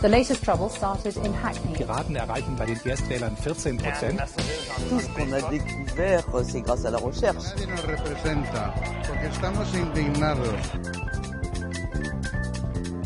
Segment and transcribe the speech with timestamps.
[0.00, 1.74] The latest trouble started in Hackney.
[1.74, 4.20] Piraten erreichen bei den Erstwählern 14 Prozent.
[4.88, 7.54] Tout ce qu'on a découvert, c'est grâce à la recherche.
[7.56, 8.74] Nadie nos representa,
[9.06, 10.54] porque estamos indignados.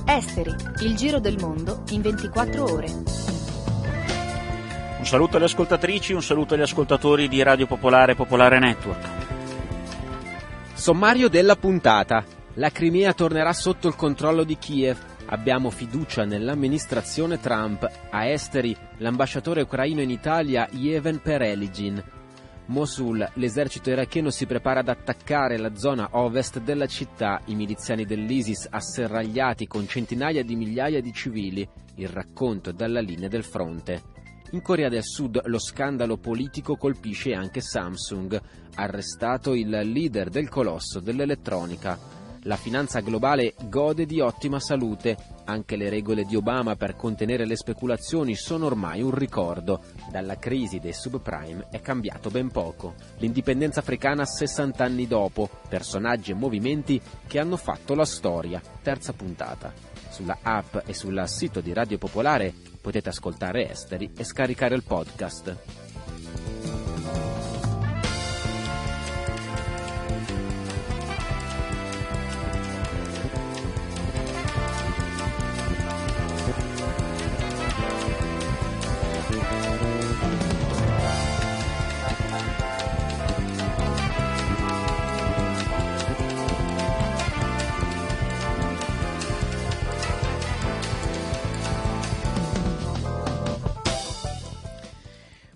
[0.06, 2.86] Esteri, il giro del mondo in 24 ore.
[4.98, 9.08] Un saluto alle ascoltatrici, un saluto agli ascoltatori di Radio Popolare Popolare Network.
[10.74, 12.24] Sommario della puntata.
[12.54, 15.11] La Crimea tornerà sotto il controllo di Kiev.
[15.26, 17.88] Abbiamo fiducia nell'amministrazione Trump.
[18.10, 22.02] A Esteri, l'ambasciatore ucraino in Italia Yeven Pereligin.
[22.66, 28.68] Mosul, l'esercito iracheno si prepara ad attaccare la zona ovest della città, i miliziani dell'ISIS
[28.70, 34.02] asserragliati con centinaia di migliaia di civili, il racconto dalla linea del fronte.
[34.52, 38.40] In Corea del Sud lo scandalo politico colpisce anche Samsung,
[38.74, 42.20] arrestato il leader del colosso dell'elettronica.
[42.44, 47.56] La finanza globale gode di ottima salute, anche le regole di Obama per contenere le
[47.56, 49.82] speculazioni sono ormai un ricordo.
[50.10, 52.94] Dalla crisi dei subprime è cambiato ben poco.
[53.18, 58.60] L'indipendenza africana 60 anni dopo, personaggi e movimenti che hanno fatto la storia.
[58.82, 59.72] Terza puntata.
[60.10, 65.81] Sulla app e sul sito di Radio Popolare potete ascoltare Esteri e scaricare il podcast.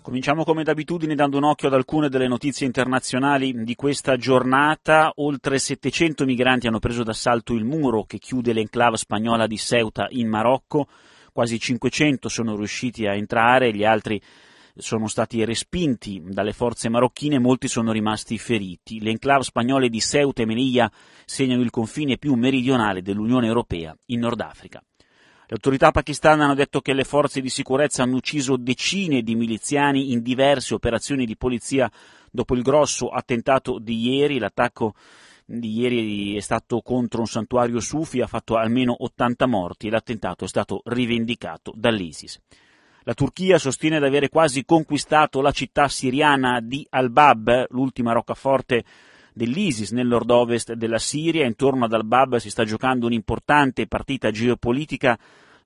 [0.07, 5.11] Cominciamo come d'abitudine dando un occhio ad alcune delle notizie internazionali di questa giornata.
[5.15, 10.29] Oltre 700 migranti hanno preso d'assalto il muro che chiude l'enclave spagnola di Ceuta in
[10.29, 10.87] Marocco.
[11.33, 14.21] Quasi 500 sono riusciti a entrare, gli altri
[14.77, 19.01] sono stati respinti dalle forze marocchine, molti sono rimasti feriti.
[19.01, 20.89] Le enclave spagnole di Ceuta e Melilla
[21.25, 24.81] segnano il confine più meridionale dell'Unione Europea in Nord Africa.
[25.49, 30.11] Le autorità pakistane hanno detto che le forze di sicurezza hanno ucciso decine di miliziani
[30.11, 31.89] in diverse operazioni di polizia
[32.29, 34.39] dopo il grosso attentato di ieri.
[34.39, 34.93] L'attacco
[35.45, 40.43] di ieri è stato contro un santuario sufi, ha fatto almeno 80 morti e l'attentato
[40.43, 42.41] è stato rivendicato dall'ISIS.
[43.03, 48.83] La Turchia sostiene di avere quasi conquistato la città siriana di Al-Bab, l'ultima roccaforte
[49.37, 51.45] dell'ISIS nel nord-ovest della Siria.
[51.45, 55.17] Intorno ad Al-Bab si sta giocando un'importante partita geopolitica.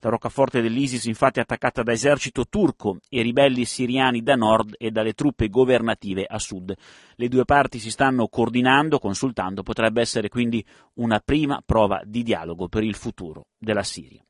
[0.04, 4.90] La roccaforte dell'ISIS infatti è attaccata da esercito turco e ribelli siriani da nord e
[4.90, 6.74] dalle truppe governative a sud.
[7.14, 12.68] Le due parti si stanno coordinando, consultando, potrebbe essere quindi una prima prova di dialogo
[12.68, 14.22] per il futuro della Siria.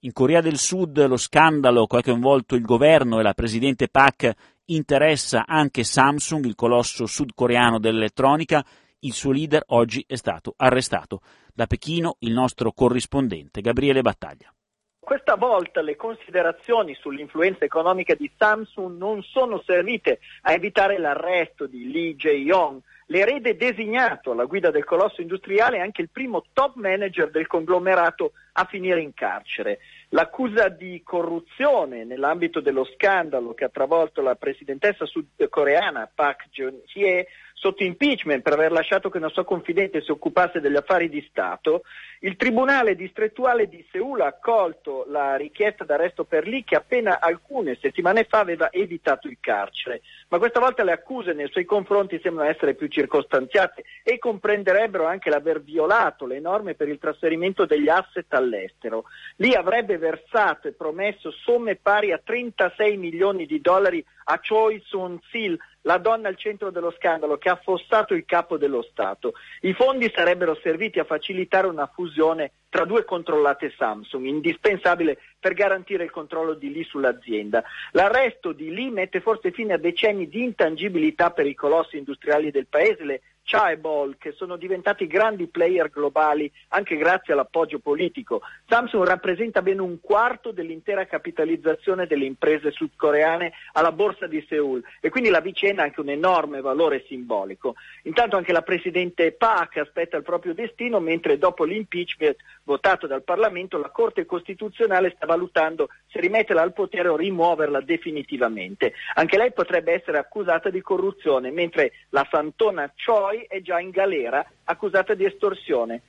[0.00, 4.32] In Corea del Sud lo scandalo che ha coinvolto il governo e la presidente Park
[4.66, 8.64] interessa anche Samsung, il colosso sudcoreano dell'elettronica.
[9.00, 11.20] Il suo leader oggi è stato arrestato.
[11.54, 14.52] Da Pechino il nostro corrispondente Gabriele Battaglia.
[14.98, 21.90] Questa volta le considerazioni sull'influenza economica di Samsung non sono servite a evitare l'arresto di
[21.90, 27.30] Lee Jae-yong, l'erede designato alla guida del colosso industriale e anche il primo top manager
[27.30, 29.78] del conglomerato a finire in carcere.
[30.10, 37.26] L'accusa di corruzione nell'ambito dello scandalo che ha travolto la presidentessa sudcoreana Park Geun-hye
[37.58, 41.82] sotto impeachment per aver lasciato che una sua confidente si occupasse degli affari di Stato,
[42.20, 47.78] il Tribunale distrettuale di Seul ha accolto la richiesta d'arresto per Lee che appena alcune
[47.80, 50.02] settimane fa aveva evitato il carcere.
[50.28, 55.30] Ma questa volta le accuse nei suoi confronti sembrano essere più circostanziate e comprenderebbero anche
[55.30, 59.04] l'aver violato le norme per il trasferimento degli asset all'estero.
[59.36, 65.56] Lee avrebbe versato e promesso somme pari a 36 milioni di dollari a Choi Soon-sil,
[65.86, 69.34] la donna al centro dello scandalo che ha affossato il capo dello Stato.
[69.62, 76.04] I fondi sarebbero serviti a facilitare una fusione tra due controllate Samsung, indispensabile per garantire
[76.04, 77.62] il controllo di Lee sull'azienda.
[77.92, 82.66] L'arresto di Lee mette forse fine a decenni di intangibilità per i colossi industriali del
[82.66, 88.42] paese, le Chaebol, che sono diventati grandi player globali anche grazie all'appoggio politico.
[88.66, 95.10] Samsung rappresenta ben un quarto dell'intera capitalizzazione delle imprese sudcoreane alla borsa di Seoul e
[95.10, 97.76] quindi la vicenda ha anche un enorme valore simbolico.
[98.02, 103.78] Intanto anche la Presidente Park aspetta il proprio destino, mentre dopo l'impeachment votato dal Parlamento
[103.78, 108.92] la Corte Costituzionale sta valutando se rimetterla al potere o rimuoverla definitivamente.
[109.14, 114.44] Anche lei potrebbe essere accusata di corruzione, mentre la Santona Choi è già in galera
[114.64, 116.02] accusata di estorsione.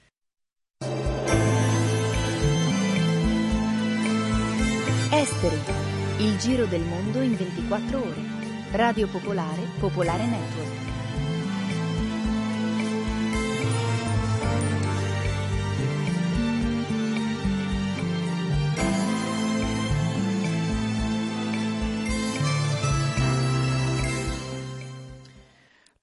[5.12, 5.57] Esteri,
[6.19, 8.21] il giro del mondo in 24 ore.
[8.71, 10.76] Radio Popolare, Popolare Network.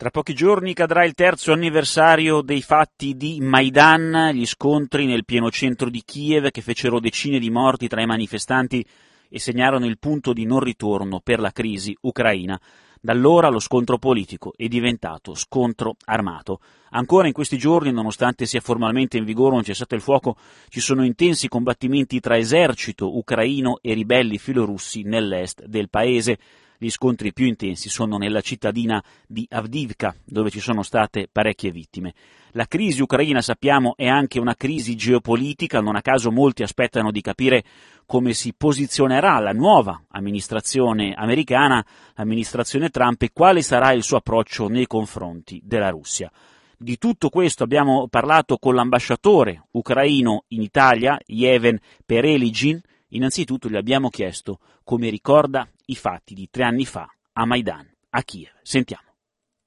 [0.05, 5.51] Tra pochi giorni cadrà il terzo anniversario dei fatti di Maidan, gli scontri nel pieno
[5.51, 8.85] centro di Kiev che fecero decine di morti tra i manifestanti
[9.31, 12.61] e segnarono il punto di non ritorno per la crisi ucraina.
[13.01, 16.61] Da allora lo scontro politico è diventato scontro armato.
[16.91, 20.37] Ancora in questi giorni, nonostante sia formalmente in vigore un cessate il fuoco,
[20.69, 26.39] ci sono intensi combattimenti tra esercito ucraino e ribelli filorussi nell'est del paese.
[26.79, 32.15] Gli scontri più intensi sono nella cittadina di Avdivka, dove ci sono state parecchie vittime.
[32.53, 37.21] La crisi ucraina, sappiamo, è anche una crisi geopolitica, non a caso molti aspettano di
[37.21, 37.65] capire
[38.07, 41.85] come si posizionerà la nuova amministrazione americana,
[42.15, 46.31] l'amministrazione Trump, e quale sarà il suo approccio nei confronti della Russia.
[46.77, 52.81] Di tutto questo abbiamo parlato con l'ambasciatore ucraino in Italia, Yeven Pereligin.
[53.09, 58.23] Innanzitutto gli abbiamo chiesto come ricorda i fatti di tre anni fa a Maidan, a
[58.23, 58.53] Kiev.
[58.63, 59.09] Sentiamo.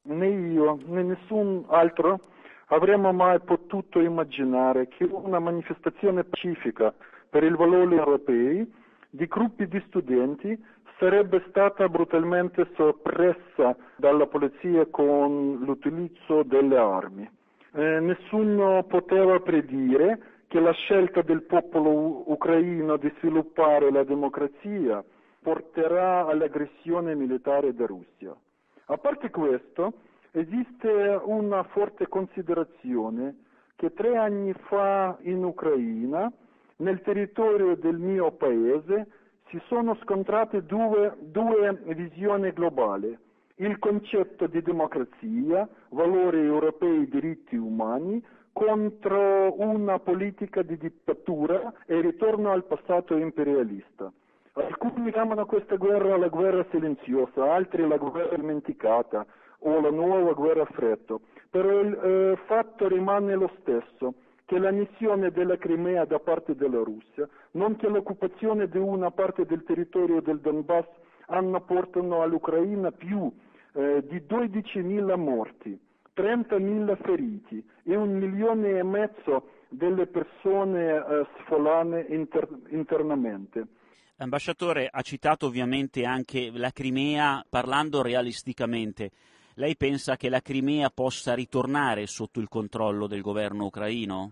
[0.03, 2.19] Né io né nessun altro
[2.67, 6.93] avremmo mai potuto immaginare che una manifestazione pacifica
[7.29, 8.71] per i valori europei
[9.09, 10.57] di gruppi di studenti
[10.97, 17.29] sarebbe stata brutalmente soppressa dalla polizia con l'utilizzo delle armi.
[17.73, 25.03] Eh, nessuno poteva predire che la scelta del popolo ucraino di sviluppare la democrazia
[25.47, 28.35] porterà all'aggressione militare da Russia.
[28.87, 29.93] A parte questo,
[30.31, 33.45] esiste una forte considerazione
[33.77, 36.29] che tre anni fa in Ucraina,
[36.79, 39.07] nel territorio del mio paese,
[39.47, 43.17] si sono scontrate due, due visioni globali.
[43.55, 48.21] Il concetto di democrazia, valori europei, diritti umani,
[48.51, 54.11] contro una politica di dittatura e ritorno al passato imperialista.
[54.57, 59.23] Alcuni chiamano questa guerra la guerra silenziosa, altri la guerra dimenticata
[59.59, 61.15] o la nuova guerra fredda,
[61.51, 64.15] però il eh, fatto rimane lo stesso,
[64.45, 70.21] che l'annessione della Crimea da parte della Russia, nonché l'occupazione di una parte del territorio
[70.21, 70.87] del Donbass
[71.27, 73.31] hanno portato all'Ucraina più
[73.73, 75.79] eh, di 12.000 morti,
[76.15, 83.67] 30.000 feriti e un milione e mezzo delle persone eh, sfolane inter- internamente.
[84.19, 89.11] L'ambasciatore ha citato ovviamente anche la Crimea parlando realisticamente.
[89.53, 94.31] Lei pensa che la Crimea possa ritornare sotto il controllo del governo ucraino?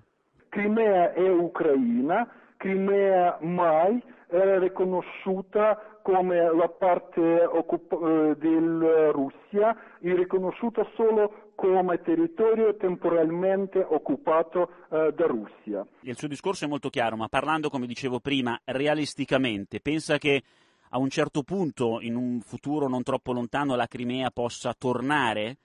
[0.50, 2.28] Crimea è ucraina,
[2.58, 12.02] Crimea mai era riconosciuta come la parte occup- eh, della Russia, è riconosciuta solo come
[12.02, 15.86] territorio temporalmente occupato eh, da Russia.
[16.02, 20.44] Il suo discorso è molto chiaro, ma parlando, come dicevo prima, realisticamente, pensa che
[20.90, 25.57] a un certo punto, in un futuro non troppo lontano, la Crimea possa tornare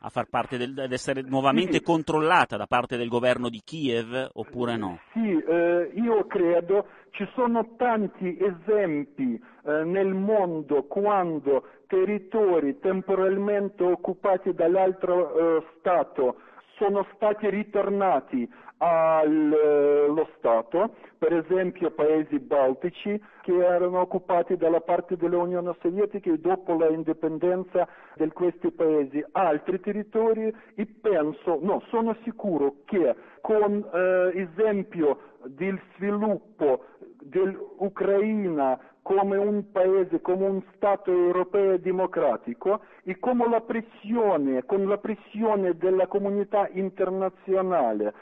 [0.00, 1.82] a far parte del, ad essere nuovamente sì.
[1.82, 4.98] controllata da parte del governo di Kiev oppure no?
[5.12, 14.52] Sì, eh, io credo ci sono tanti esempi eh, nel mondo quando territori temporalmente occupati
[14.52, 16.36] dall'altro eh, Stato
[16.76, 25.74] sono stati ritornati allo Stato, per esempio paesi baltici che erano occupati dalla parte dell'Unione
[25.80, 29.24] Sovietica e dopo l'indipendenza di questi paesi.
[29.32, 36.84] Altri territori e penso, no, sono sicuro che con eh, esempio del sviluppo
[37.20, 44.98] dell'Ucraina come un paese, come un Stato europeo democratico e come la pressione, con la
[44.98, 48.12] pressione della comunità internazionale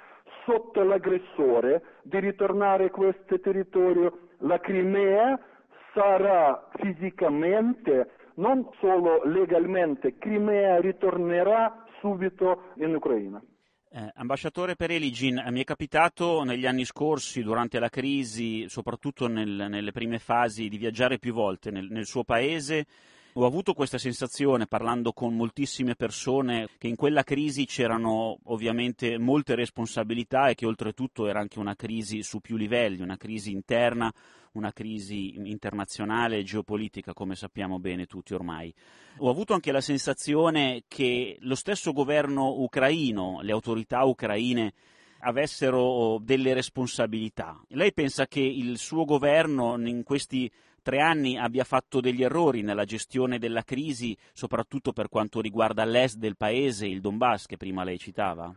[0.47, 5.39] sotto l'aggressore di ritornare a questo territorio, la Crimea
[5.93, 13.43] sarà fisicamente, non solo legalmente, Crimea ritornerà subito in Ucraina.
[13.89, 19.93] Eh, ambasciatore Pereligin, mi è capitato negli anni scorsi, durante la crisi, soprattutto nel, nelle
[19.93, 22.87] prime fasi, di viaggiare più volte nel, nel suo paese.
[23.39, 29.55] Ho avuto questa sensazione parlando con moltissime persone che in quella crisi c'erano ovviamente molte
[29.55, 34.11] responsabilità e che oltretutto era anche una crisi su più livelli, una crisi interna,
[34.53, 38.73] una crisi internazionale e geopolitica, come sappiamo bene tutti ormai.
[39.19, 44.73] Ho avuto anche la sensazione che lo stesso governo ucraino, le autorità ucraine,
[45.19, 47.63] avessero delle responsabilità.
[47.69, 50.51] Lei pensa che il suo governo in questi
[50.87, 56.17] tre anni abbia fatto degli errori nella gestione della crisi, soprattutto per quanto riguarda l'est
[56.17, 58.55] del paese, il Donbass che prima lei citava?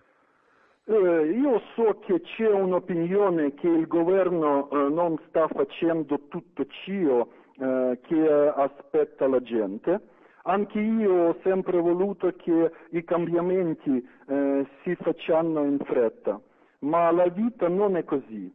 [0.84, 7.28] Eh, io so che c'è un'opinione che il governo eh, non sta facendo tutto ciò
[7.58, 10.00] eh, che aspetta la gente.
[10.44, 16.40] Anche io ho sempre voluto che i cambiamenti eh, si facciano in fretta,
[16.82, 18.54] ma la vita non è così.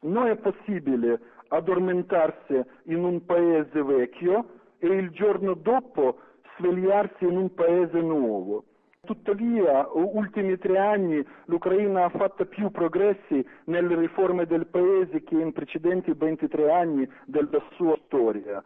[0.00, 1.18] Non è possibile
[1.56, 4.46] addormentarsi in un paese vecchio
[4.78, 6.18] e il giorno dopo
[6.58, 8.64] svegliarsi in un paese nuovo.
[9.04, 15.52] Tuttavia, ultimi tre anni l'Ucraina ha fatto più progressi nelle riforme del paese che in
[15.52, 18.62] precedenti 23 anni della sua storia.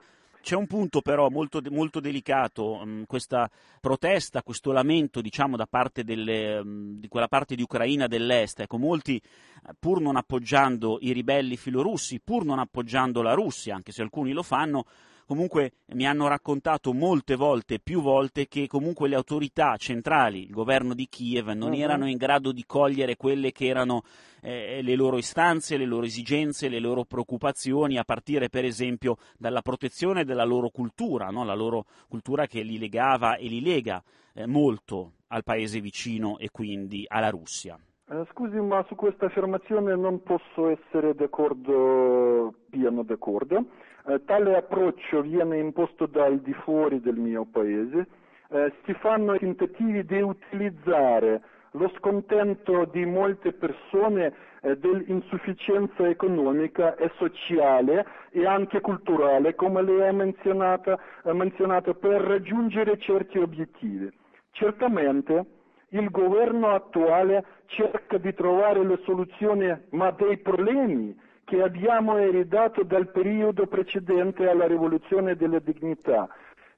[0.49, 3.51] C'è un punto però molto, molto delicato, mh, mm, questa
[3.83, 8.61] protesta, questo lamento diciamo, da parte delle, mh, mm, di quella parte di Ucraina dell'est.
[8.61, 13.93] Ecco, molti eh, pur non appoggiando i ribelli filorussi, pur non appoggiando la Russia, anche
[13.93, 14.87] se alcuni lo fanno,
[15.29, 20.95] comunque mi hanno raccontato molte volte, più volte, che comunque le autorità centrali, il governo
[20.95, 21.79] di Kiev, non uh-huh.
[21.79, 24.05] erano in grado di cogliere quelle che erano
[24.41, 29.61] eh, le loro istanze, le loro esigenze, le loro preoccupazioni, a partire per esempio dalla
[29.61, 31.45] protezione della loro cultura, no?
[31.45, 36.49] la loro cultura che li legava e li lega eh, molto al paese vicino e
[36.51, 37.79] quindi alla Russia.
[38.11, 43.67] Eh, scusi, ma su questa affermazione non posso essere d'accordo, pieno d'accordo.
[44.07, 48.07] Eh, tale approccio viene imposto dal di fuori del mio paese.
[48.49, 58.07] Eh, si fanno tentativi di utilizzare lo scontento di molte persone dell'insufficienza economica e sociale
[58.31, 64.11] e anche culturale, come lei ha menzionato per raggiungere certi obiettivi.
[64.51, 65.58] Certamente
[65.91, 73.11] il governo attuale cerca di trovare le soluzioni, ma dei problemi che abbiamo eredato dal
[73.11, 76.29] periodo precedente alla rivoluzione della dignità.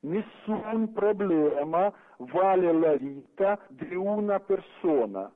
[0.02, 5.30] Nessun problema vale la vita di una persona.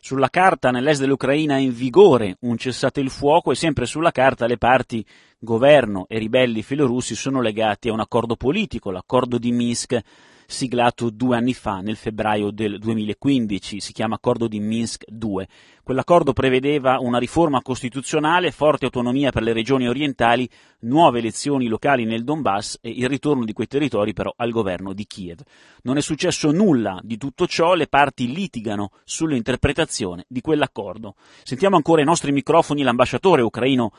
[0.00, 4.46] Sulla carta nell'est dell'Ucraina è in vigore un cessate il fuoco e sempre sulla carta
[4.46, 5.04] le parti
[5.36, 10.00] governo e ribelli filorussi sono legati a un accordo politico, l'accordo di Minsk
[10.46, 15.46] siglato due anni fa, nel febbraio del 2015, si chiama Accordo di Minsk II.
[15.82, 20.48] Quell'accordo prevedeva una riforma costituzionale, forte autonomia per le regioni orientali,
[20.80, 25.06] nuove elezioni locali nel Donbass e il ritorno di quei territori però al governo di
[25.06, 25.40] Kiev.
[25.82, 31.14] Non è successo nulla di tutto ciò, le parti litigano sull'interpretazione di quell'accordo.
[31.42, 33.92] Sentiamo ancora ai nostri microfoni l'ambasciatore ucraino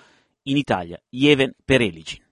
[0.43, 2.26] in Italia, Yeven Pereligin.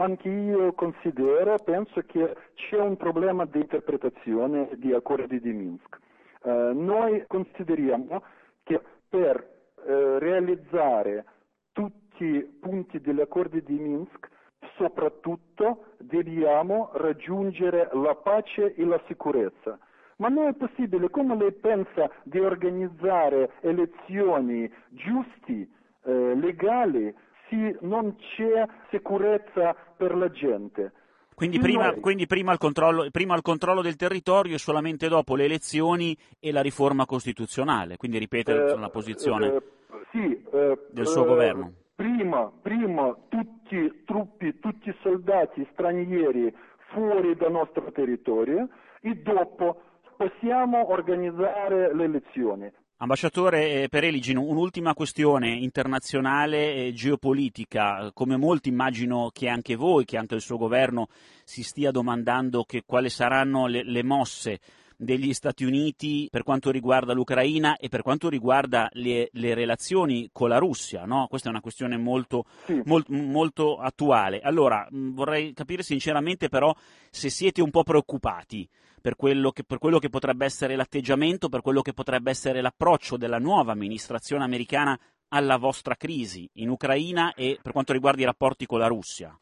[0.00, 5.98] Anche io considero, penso che c'è un problema di interpretazione di accordi di Minsk.
[6.44, 8.22] Eh, noi consideriamo
[8.62, 9.36] che per
[9.84, 11.24] eh, realizzare
[11.72, 14.28] tutti i punti degli accordi di Minsk
[14.76, 19.76] soprattutto dobbiamo raggiungere la pace e la sicurezza.
[20.18, 25.68] Ma non è possibile, come lei pensa di organizzare elezioni giusti,
[26.04, 27.12] eh, legali,
[27.48, 30.92] se non c'è sicurezza per la gente.
[31.38, 36.16] Quindi, prima, quindi prima, il prima, il controllo, del territorio e solamente dopo le elezioni
[36.40, 37.96] e la riforma costituzionale.
[37.96, 39.62] Quindi ripete eh, la posizione eh,
[40.10, 41.72] sì, eh, del suo governo.
[41.94, 46.52] Prima, prima tutti i truppi, tutti i soldati stranieri
[46.90, 48.68] fuori dal nostro territorio
[49.00, 49.80] e dopo
[50.16, 52.72] possiamo organizzare le elezioni.
[53.00, 58.10] Ambasciatore eh, Pereligino, un'ultima questione internazionale e geopolitica.
[58.12, 61.06] Come molti immagino che anche voi, che anche il suo governo
[61.44, 64.58] si stia domandando quali saranno le, le mosse
[65.00, 70.48] degli Stati Uniti per quanto riguarda l'Ucraina e per quanto riguarda le, le relazioni con
[70.48, 71.04] la Russia.
[71.04, 71.28] No?
[71.28, 72.82] Questa è una questione molto, sì.
[72.84, 74.40] molt, molto attuale.
[74.40, 76.74] Allora, vorrei capire sinceramente però
[77.10, 78.68] se siete un po' preoccupati
[79.00, 83.16] per quello, che, per quello che potrebbe essere l'atteggiamento, per quello che potrebbe essere l'approccio
[83.16, 88.66] della nuova amministrazione americana alla vostra crisi in Ucraina e per quanto riguarda i rapporti
[88.66, 89.38] con la Russia.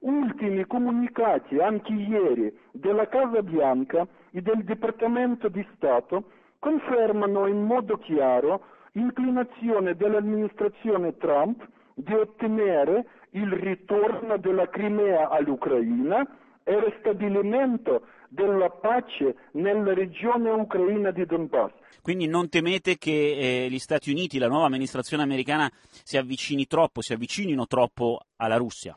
[0.00, 7.98] Ultimi comunicati anche ieri della Casa Bianca e del Dipartimento di Stato confermano in modo
[7.98, 16.26] chiaro l'inclinazione dell'amministrazione Trump di ottenere il ritorno della Crimea all'Ucraina
[16.64, 21.72] e il ristabilimento della pace nella regione ucraina di Donbass.
[22.00, 23.10] Quindi non temete che
[23.66, 25.70] eh, gli Stati Uniti, la nuova amministrazione americana,
[26.02, 28.96] si avvicini troppo, si avvicinino troppo alla Russia?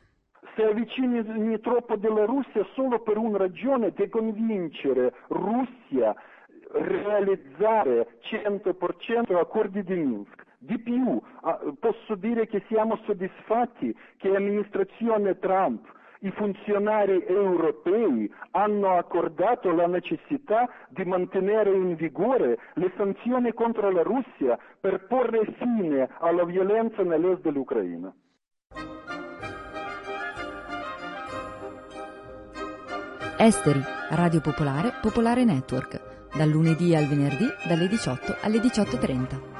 [0.55, 6.15] Si avvicini troppo alla Russia solo per una ragione di convincere Russia a
[6.73, 11.19] realizzare 100% accordi di Minsk Di più,
[11.79, 15.91] posso dire che siamo soddisfatti che l'amministrazione Trump
[16.23, 24.03] i funzionari europei hanno accordato la necessità di mantenere in vigore le sanzioni contro la
[24.03, 28.13] Russia per porre fine alla violenza nell'est dell'Ucraina.
[33.45, 35.99] Esteri, Radio Popolare, Popolare Network,
[36.33, 39.52] dal lunedì al venerdì dalle 18 alle 18.30.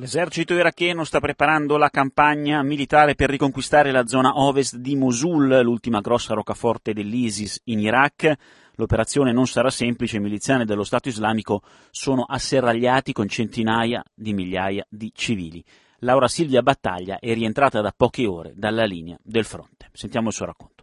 [0.00, 6.00] L'esercito iracheno sta preparando la campagna militare per riconquistare la zona ovest di Mosul, l'ultima
[6.00, 8.32] grossa roccaforte dell'ISIS in Iraq.
[8.76, 14.86] L'operazione non sarà semplice, i miliziani dello Stato islamico sono asserragliati con centinaia di migliaia
[14.88, 15.64] di civili.
[16.02, 19.88] Laura Silvia Battaglia è rientrata da poche ore dalla linea del fronte.
[19.90, 20.77] Sentiamo il suo racconto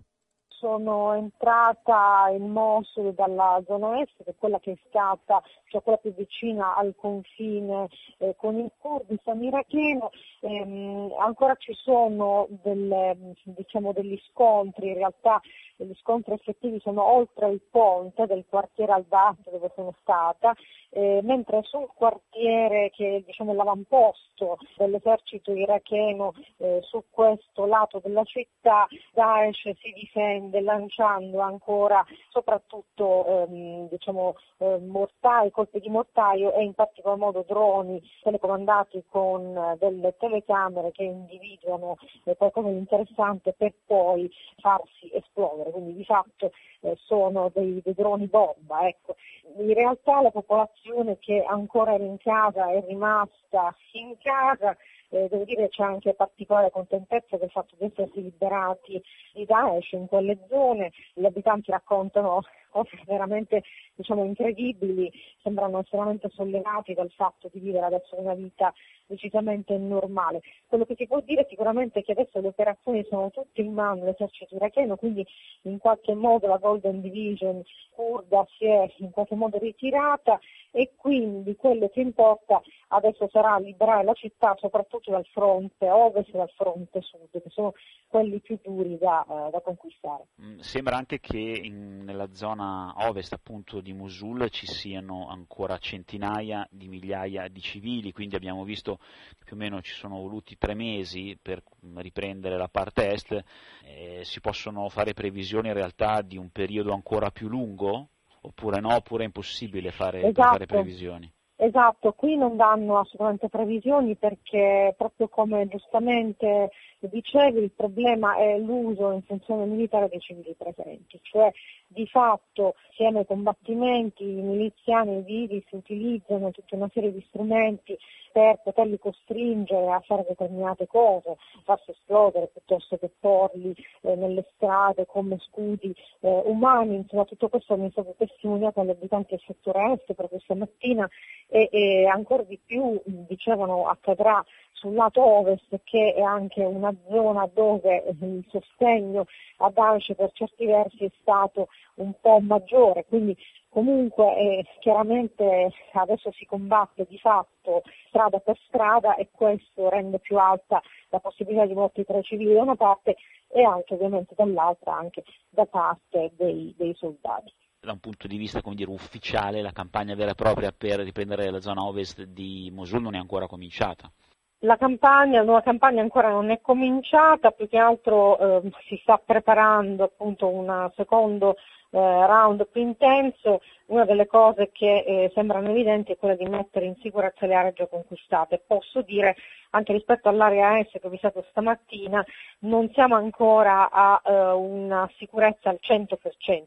[0.66, 6.00] sono entrata in Mosul dalla zona est, che è quella che è stata, cioè quella
[6.00, 10.10] più vicina al confine eh, con il Kurdistan iracheno.
[10.42, 15.40] Ehm, ancora ci sono delle, diciamo, degli scontri, in realtà
[15.78, 20.54] gli scontri effettivi sono oltre il ponte del quartiere Al-Bat dove sono stata,
[20.90, 28.24] eh, mentre sul quartiere che è diciamo, l'avamposto dell'esercito iracheno eh, su questo lato della
[28.24, 36.64] città Daesh si difende lanciando ancora soprattutto ehm, diciamo, eh, mortai, colpi di mortaio e
[36.64, 43.54] in particolar modo droni telecomandati con eh, delle telecamere che individuano eh, qualcosa di interessante
[43.54, 48.88] per poi farsi esplodere, quindi di fatto eh, sono dei, dei, droni bomba.
[48.88, 49.16] Ecco.
[49.58, 54.76] In realtà la popolazione che ancora era in casa è rimasta in casa,
[55.10, 59.02] eh, devo dire c'è anche particolare contentezza del fatto di essersi liberati
[59.34, 62.42] di Daesh in quelle zone, gli abitanti raccontano
[62.76, 63.64] cose veramente
[63.96, 65.10] diciamo, incredibili,
[65.42, 68.74] sembrano estremamente sollevati dal fatto di vivere adesso una vita
[69.08, 70.42] decisamente normale.
[70.68, 74.02] Quello che si può dire sicuramente è che adesso le operazioni sono tutte in mano
[74.02, 75.26] all'esercito iracheno, quindi
[75.62, 80.38] in qualche modo la Golden Division kurda si è in qualche modo ritirata
[80.72, 86.38] e quindi quello che importa adesso sarà liberare la città soprattutto dal fronte ovest e
[86.38, 87.74] dal fronte sud, che sono
[88.08, 90.28] quelli più duri da, uh, da conquistare.
[90.42, 96.68] Mm, sembra anche che in, nella zona ovest appunto di Mosul ci siano ancora centinaia
[96.70, 99.00] di migliaia di civili, quindi abbiamo visto
[99.38, 101.64] che più o meno ci sono voluti tre mesi per
[101.96, 103.44] riprendere la parte est,
[103.84, 108.10] eh, si possono fare previsioni in realtà di un periodo ancora più lungo?
[108.42, 110.50] Oppure no, oppure è impossibile fare, esatto.
[110.50, 111.32] fare previsioni?
[111.58, 119.12] Esatto, qui non danno assolutamente previsioni perché proprio come giustamente dicevi il problema è l'uso
[119.12, 121.50] in funzione militare dei civili presenti, cioè
[121.88, 127.98] di fatto siano i combattimenti, i miliziani vivi si utilizzano tutta una serie di strumenti
[128.34, 135.06] per poterli costringere a fare determinate cose, farsi esplodere piuttosto che porli eh, nelle strade
[135.06, 140.14] come scudi eh, umani, insomma tutto questo mi stato testimoniato agli abitanti del settore est
[140.14, 141.08] proprio stamattina
[141.48, 144.44] e, e ancora di più dicevano accadrà
[144.76, 149.26] sul lato ovest che è anche una zona dove il sostegno
[149.58, 153.36] a Daesh per certi versi è stato un po' maggiore, quindi
[153.70, 160.38] comunque eh, chiaramente adesso si combatte di fatto strada per strada e questo rende più
[160.38, 163.16] alta la possibilità di morti tra i civili da una parte
[163.48, 167.52] e anche ovviamente dall'altra anche da parte dei, dei soldati
[167.86, 171.62] da un punto di vista dire, ufficiale la campagna vera e propria per riprendere la
[171.62, 174.12] zona ovest di Mosul non è ancora cominciata.
[174.60, 179.22] La campagna, la nuova campagna ancora non è cominciata, più che altro eh, si sta
[179.24, 181.56] preparando appunto un secondo
[181.92, 186.86] eh, round più intenso, una delle cose che eh, sembrano evidenti è quella di mettere
[186.86, 188.64] in sicurezza le aree già conquistate.
[188.66, 189.36] Posso dire
[189.76, 192.26] anche rispetto all'area S che ho visto stamattina
[192.60, 196.16] non siamo ancora a eh, una sicurezza al 100%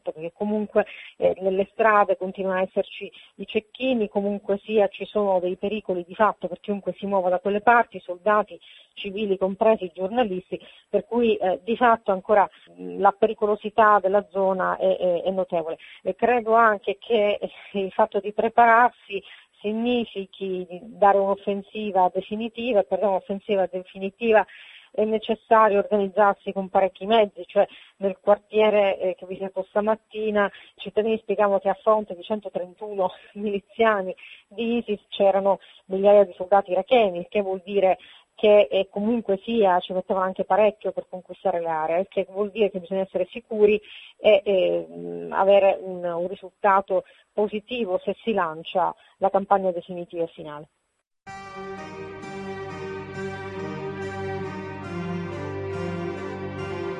[0.03, 0.85] perché comunque
[1.17, 6.15] eh, nelle strade continuano ad esserci i cecchini, comunque sia ci sono dei pericoli di
[6.15, 8.59] fatto per chiunque si muova da quelle parti, soldati
[8.93, 15.23] civili compresi, giornalisti, per cui eh, di fatto ancora la pericolosità della zona è, è,
[15.23, 15.77] è notevole.
[16.03, 17.39] E credo anche che
[17.71, 19.23] il fatto di prepararsi
[19.59, 24.45] significhi dare un'offensiva definitiva, per un'offensiva definitiva
[24.91, 27.67] è necessario organizzarsi con parecchi mezzi, cioè
[27.97, 33.11] nel quartiere eh, che ho visitato stamattina i cittadini spiegavano che a fronte di 131
[33.33, 34.15] miliziani
[34.47, 37.97] di ISIS c'erano migliaia di soldati iracheni, il che vuol dire
[38.39, 42.79] che eh, comunque sia ci mettevano anche parecchio per conquistare il che vuol dire che
[42.79, 43.79] bisogna essere sicuri
[44.17, 50.67] e eh, avere un, un risultato positivo se si lancia la campagna definitiva e finale.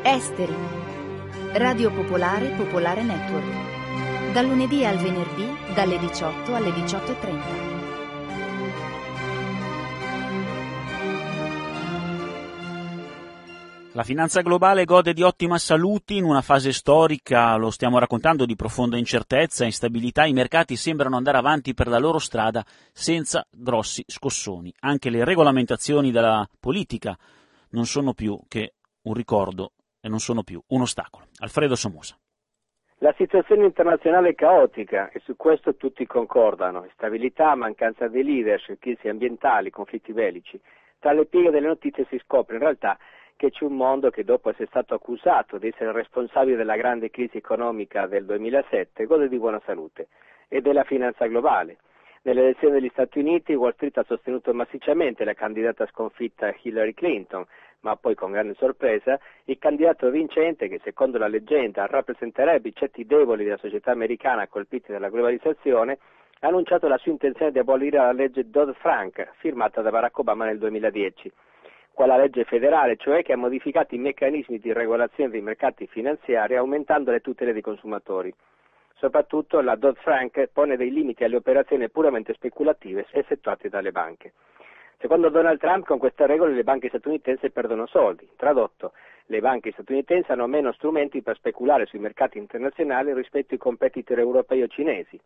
[0.03, 0.55] Esteri.
[1.53, 4.33] Radio Popolare Popolare Network.
[4.33, 7.68] Dal lunedì al venerdì dalle 18 alle 18.30.
[13.99, 18.55] La finanza globale gode di ottima salute in una fase storica, lo stiamo raccontando, di
[18.55, 20.23] profonda incertezza e instabilità.
[20.23, 24.73] I mercati sembrano andare avanti per la loro strada senza grossi scossoni.
[24.79, 27.17] Anche le regolamentazioni della politica
[27.71, 31.25] non sono più che un ricordo e non sono più un ostacolo.
[31.39, 32.15] Alfredo Somosa.
[32.99, 36.85] La situazione internazionale è caotica e su questo tutti concordano.
[36.85, 40.57] Instabilità, mancanza di leadership, crisi ambientali, conflitti bellici.
[40.99, 42.97] Tra le pieghe delle notizie si scopre in realtà
[43.39, 47.37] che c'è un mondo che dopo essere stato accusato di essere responsabile della grande crisi
[47.37, 50.09] economica del 2007 gode di buona salute
[50.49, 51.77] e della finanza globale.
[52.23, 57.45] Nelle elezioni degli Stati Uniti Wall Street ha sostenuto massicciamente la candidata sconfitta Hillary Clinton,
[57.79, 63.05] ma poi con grande sorpresa il candidato vincente che secondo la leggenda rappresenterebbe i cetti
[63.05, 65.97] deboli della società americana colpiti dalla globalizzazione
[66.41, 70.57] ha annunciato la sua intenzione di abolire la legge Dodd-Frank firmata da Barack Obama nel
[70.57, 71.31] 2010
[71.99, 77.11] quella legge federale, cioè che ha modificato i meccanismi di regolazione dei mercati finanziari aumentando
[77.11, 78.33] le tutele dei consumatori.
[78.95, 84.31] Soprattutto la Dodd-Frank pone dei limiti alle operazioni puramente speculative effettuate dalle banche.
[84.99, 88.29] Secondo Donald Trump con queste regole le banche statunitensi perdono soldi.
[88.37, 88.93] Tradotto,
[89.25, 94.61] le banche statunitensi hanno meno strumenti per speculare sui mercati internazionali rispetto ai competitor europei
[94.61, 95.19] o cinesi.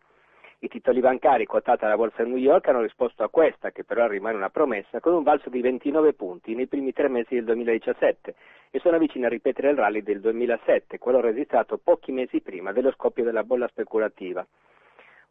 [0.63, 4.07] I titoli bancari quotati alla borsa di New York hanno risposto a questa, che però
[4.07, 8.33] rimane una promessa, con un balzo di 29 punti nei primi tre mesi del 2017
[8.71, 12.93] e sono vicini a ripetere il rally del 2007, quello registrato pochi mesi prima dello
[12.93, 14.47] scoppio della bolla speculativa.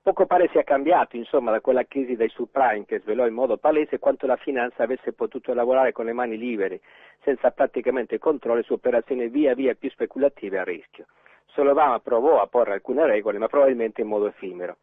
[0.02, 3.98] Poco pare sia cambiato, insomma, da quella crisi dei subprime che svelò in modo palese
[3.98, 6.82] quanto la finanza avesse potuto lavorare con le mani libere,
[7.22, 11.06] senza praticamente controllo su operazioni via via più speculative a rischio.
[11.46, 14.76] Solo Obama provò a porre alcune regole, ma probabilmente in modo effimero.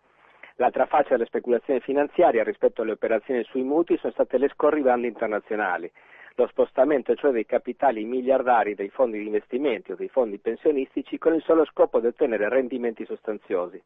[0.59, 5.89] L'altra faccia della speculazione finanziaria rispetto alle operazioni sui mutui sono state le scorribande internazionali,
[6.35, 11.33] lo spostamento cioè dei capitali miliardari dei fondi di investimento o dei fondi pensionistici con
[11.33, 13.81] il solo scopo di ottenere rendimenti sostanziosi.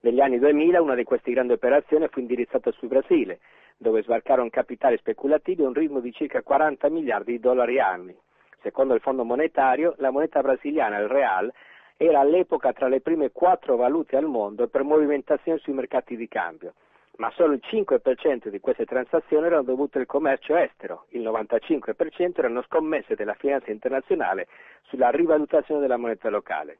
[0.00, 3.40] Negli anni 2000 una di queste grandi operazioni fu indirizzata sul Brasile,
[3.76, 8.16] dove sbarcarono capitali speculativi a un ritmo di circa 40 miliardi di dollari annui.
[8.62, 11.52] Secondo il Fondo monetario, la moneta brasiliana, il real,
[12.00, 16.74] era all'epoca tra le prime quattro valute al mondo per movimentazione sui mercati di cambio,
[17.16, 22.62] ma solo il 5% di queste transazioni erano dovute al commercio estero, il 95% erano
[22.62, 24.46] scommesse della finanza internazionale
[24.82, 26.78] sulla rivalutazione della moneta locale.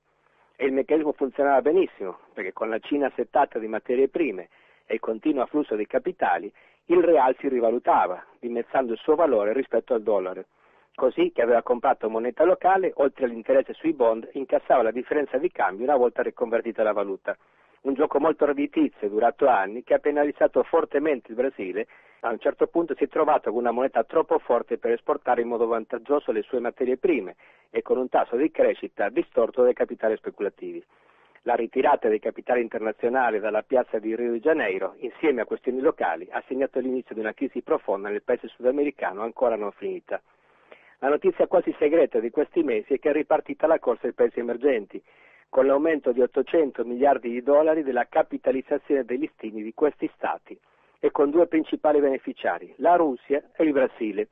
[0.54, 4.48] E il meccanismo funzionava benissimo, perché con la Cina settata di materie prime
[4.87, 6.50] e il continuo afflusso di capitali,
[6.87, 10.44] il real si rivalutava, dimezzando il suo valore rispetto al dollaro
[10.98, 15.84] così che aveva comprato moneta locale, oltre all'interesse sui bond, incassava la differenza di cambio
[15.84, 17.37] una volta riconvertita la valuta.
[17.82, 21.87] Un gioco molto redditizio, durato anni, che ha penalizzato fortemente il Brasile.
[22.22, 25.46] A un certo punto si è trovato con una moneta troppo forte per esportare in
[25.46, 27.37] modo vantaggioso le sue materie prime
[27.70, 30.84] e con un tasso di crescita distorto dai capitali speculativi.
[31.42, 36.26] La ritirata dei capitali internazionali dalla piazza di Rio de Janeiro, insieme a questioni locali,
[36.28, 40.20] ha segnato l'inizio di una crisi profonda nel paese sudamericano ancora non finita.
[41.00, 44.40] La notizia quasi segreta di questi mesi è che è ripartita la corsa ai paesi
[44.40, 45.00] emergenti,
[45.48, 50.58] con l'aumento di 800 miliardi di dollari della capitalizzazione dei listini di questi stati
[50.98, 54.28] e con due principali beneficiari, la Russia e il Brasile.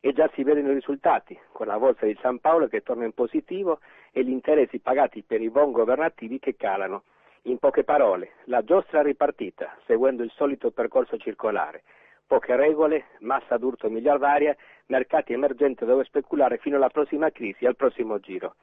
[0.00, 3.12] E già si vedono i risultati, con la borsa di San Paolo che torna in
[3.12, 3.78] positivo
[4.10, 7.04] e gli interessi pagati per i bond governativi che calano.
[7.42, 11.84] In poche parole, la giostra ripartita, seguendo il solito percorso circolare
[12.28, 14.54] poche regole, massa d'urto miliardaria,
[14.88, 18.56] mercati emergenti dove speculare fino alla prossima crisi, al prossimo giro.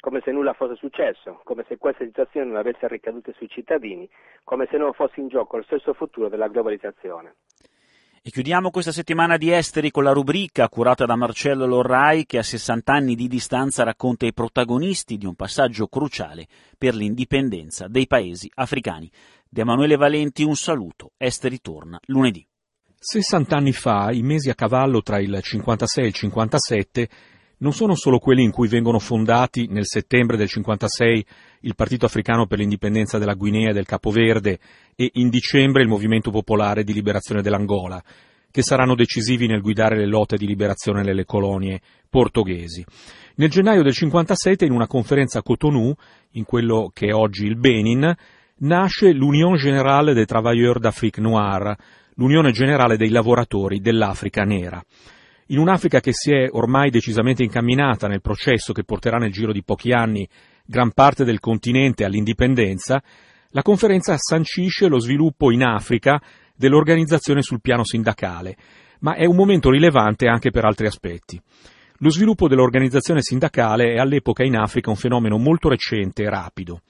[0.00, 4.08] Come se nulla fosse successo, come se questa situazione non avesse ricadute sui cittadini,
[4.44, 7.34] come se non fosse in gioco lo stesso futuro della globalizzazione.
[8.22, 12.42] E chiudiamo questa settimana di esteri con la rubrica curata da Marcello Lorrai che a
[12.42, 18.50] 60 anni di distanza racconta i protagonisti di un passaggio cruciale per l'indipendenza dei paesi
[18.54, 19.10] africani.
[19.48, 22.46] Da Emanuele Valenti un saluto, Esteri torna lunedì.
[23.02, 27.08] 60 anni fa, i mesi a cavallo tra il 56 e il 57
[27.60, 31.24] non sono solo quelli in cui vengono fondati nel settembre del 56
[31.60, 34.58] il Partito Africano per l'indipendenza della Guinea e del Capoverde
[34.94, 38.02] e in dicembre il Movimento Popolare di Liberazione dell'Angola,
[38.50, 42.84] che saranno decisivi nel guidare le lotte di liberazione nelle colonie portoghesi.
[43.36, 45.94] Nel gennaio del 57, in una conferenza a Cotonou,
[46.32, 48.14] in quello che è oggi il Benin,
[48.56, 51.78] nasce l'Union Générale des Travailleurs d'Afrique Noire,
[52.14, 54.82] l'Unione Generale dei Lavoratori dell'Africa Nera.
[55.46, 59.64] In un'Africa che si è ormai decisamente incamminata nel processo che porterà nel giro di
[59.64, 60.28] pochi anni
[60.64, 63.02] gran parte del continente all'indipendenza,
[63.50, 66.22] la conferenza sancisce lo sviluppo in Africa
[66.54, 68.56] dell'organizzazione sul piano sindacale,
[69.00, 71.40] ma è un momento rilevante anche per altri aspetti.
[72.02, 76.82] Lo sviluppo dell'organizzazione sindacale è all'epoca in Africa un fenomeno molto recente e rapido.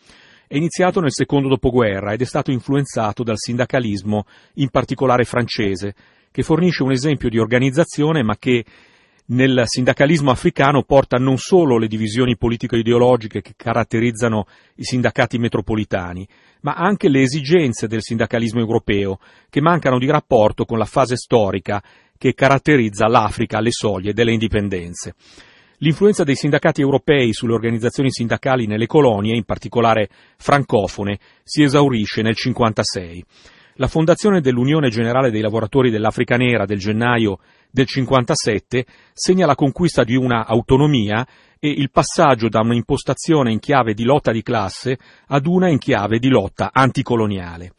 [0.52, 5.94] È iniziato nel secondo dopoguerra ed è stato influenzato dal sindacalismo, in particolare francese,
[6.32, 8.64] che fornisce un esempio di organizzazione ma che
[9.26, 16.26] nel sindacalismo africano porta non solo le divisioni politico-ideologiche che caratterizzano i sindacati metropolitani,
[16.62, 21.80] ma anche le esigenze del sindacalismo europeo, che mancano di rapporto con la fase storica
[22.18, 25.14] che caratterizza l'Africa alle soglie delle indipendenze.
[25.82, 32.34] L'influenza dei sindacati europei sulle organizzazioni sindacali nelle colonie, in particolare francofone, si esaurisce nel
[32.36, 33.24] 1956.
[33.76, 37.38] La fondazione dell'Unione Generale dei Lavoratori dell'Africa Nera del gennaio
[37.70, 41.26] del 57 segna la conquista di una autonomia
[41.58, 46.18] e il passaggio da un'impostazione in chiave di lotta di classe ad una in chiave
[46.18, 47.72] di lotta anticoloniale.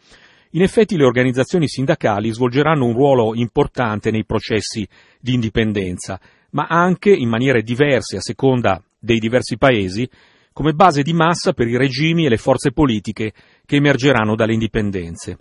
[0.53, 4.85] In effetti le organizzazioni sindacali svolgeranno un ruolo importante nei processi
[5.19, 6.19] di indipendenza,
[6.51, 10.09] ma anche in maniere diverse a seconda dei diversi paesi,
[10.51, 13.31] come base di massa per i regimi e le forze politiche
[13.65, 15.37] che emergeranno dalle indipendenze.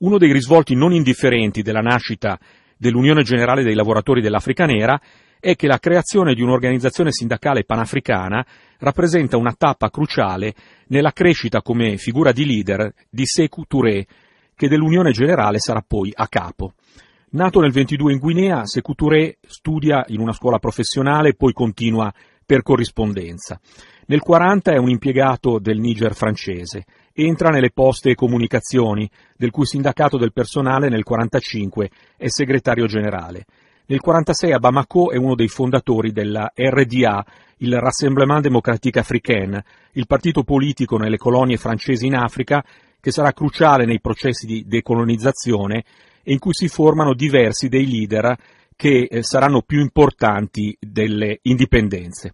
[0.00, 2.38] Uno dei risvolti non indifferenti della nascita
[2.76, 5.00] dell'Unione Generale dei Lavoratori dell'Africa Nera
[5.40, 8.44] è che la creazione di un'organizzazione sindacale panafricana
[8.80, 10.54] rappresenta una tappa cruciale
[10.88, 14.06] nella crescita come figura di leader di Sekou Touré,
[14.56, 16.72] che dell'Unione Generale sarà poi a capo.
[17.30, 22.10] Nato nel 22 in Guinea, Sekou Touré studia in una scuola professionale e poi continua
[22.44, 23.60] per corrispondenza.
[24.06, 26.84] Nel 40 è un impiegato del Niger francese.
[27.12, 33.44] Entra nelle poste e comunicazioni, del cui sindacato del personale nel 45 è segretario generale.
[33.88, 37.24] Nel 46 a Bamako è uno dei fondatori della RDA,
[37.58, 42.64] il Rassemblement Démocratique Africain, il partito politico nelle colonie francesi in Africa
[43.06, 45.84] che sarà cruciale nei processi di decolonizzazione
[46.24, 48.36] e in cui si formano diversi dei leader
[48.74, 52.32] che eh, saranno più importanti delle indipendenze.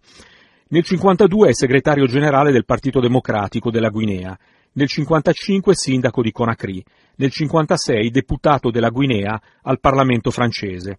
[0.69, 6.83] Nel 1952 è segretario generale del Partito Democratico della Guinea, nel 1955 sindaco di Conakry,
[7.17, 10.97] nel 1956 deputato della Guinea al Parlamento francese.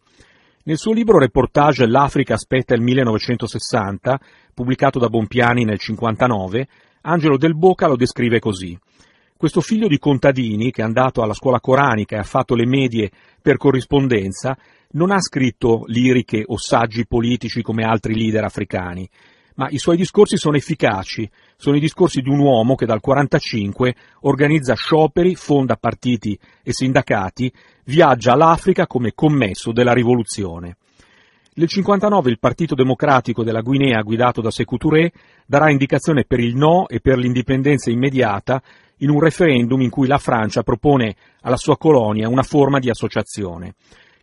[0.66, 4.20] Nel suo libro reportage L'Africa aspetta il 1960,
[4.54, 6.68] pubblicato da Bompiani nel 1959,
[7.00, 8.78] Angelo Del Boca lo descrive così.
[9.44, 13.10] Questo figlio di contadini, che è andato alla scuola coranica e ha fatto le medie
[13.42, 14.56] per corrispondenza,
[14.92, 19.06] non ha scritto liriche o saggi politici come altri leader africani,
[19.56, 23.94] ma i suoi discorsi sono efficaci, sono i discorsi di un uomo che dal 1945
[24.20, 27.52] organizza scioperi, fonda partiti e sindacati,
[27.84, 30.78] viaggia all'Africa come commesso della rivoluzione.
[31.56, 34.78] Nel 1959 il Partito Democratico della Guinea, guidato da Sekou
[35.44, 38.62] darà indicazione per il no e per l'indipendenza immediata
[39.04, 43.74] in un referendum in cui la Francia propone alla sua colonia una forma di associazione.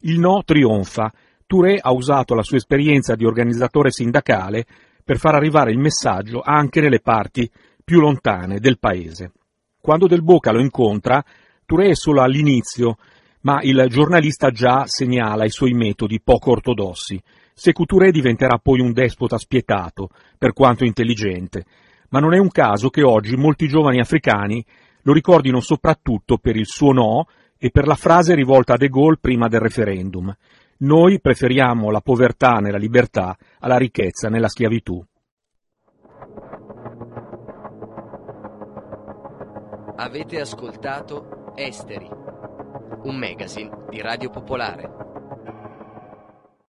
[0.01, 1.13] Il no trionfa.
[1.45, 4.65] Touré ha usato la sua esperienza di organizzatore sindacale
[5.03, 7.49] per far arrivare il messaggio anche nelle parti
[7.83, 9.33] più lontane del paese.
[9.79, 11.23] Quando Del Boca lo incontra,
[11.65, 12.97] Touré è solo all'inizio,
[13.41, 17.21] ma il giornalista già segnala i suoi metodi poco ortodossi.
[17.53, 21.65] Sekou Touré diventerà poi un despota spietato, per quanto intelligente,
[22.11, 24.63] ma non è un caso che oggi molti giovani africani
[25.03, 27.25] lo ricordino soprattutto per il suo no
[27.57, 30.35] e per la frase rivolta a De Gaulle prima del referendum.
[30.79, 35.03] Noi preferiamo la povertà nella libertà alla ricchezza nella schiavitù.
[39.95, 42.09] Avete ascoltato Esteri,
[43.03, 45.20] un magazine di Radio Popolare.